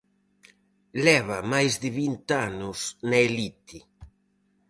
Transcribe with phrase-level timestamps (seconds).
[1.05, 3.79] Leva máis de vinte anos na elite.